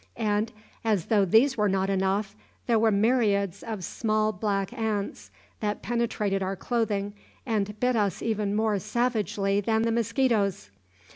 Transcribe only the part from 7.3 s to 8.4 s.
and bit us